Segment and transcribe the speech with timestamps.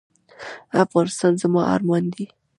[0.83, 2.25] افغانستان زما ارمان دی؟